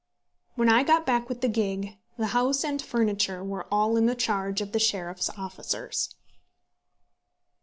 When 0.55 0.67
I 0.67 0.81
got 0.81 1.05
back 1.05 1.29
with 1.29 1.41
the 1.41 1.47
gig, 1.47 1.95
the 2.17 2.25
house 2.33 2.63
and 2.63 2.81
furniture 2.81 3.43
were 3.43 3.67
all 3.71 3.97
in 3.97 4.07
the 4.07 4.15
charge 4.15 4.59
of 4.59 4.71
the 4.71 4.79
sheriff's 4.79 5.29
officers. 5.37 6.15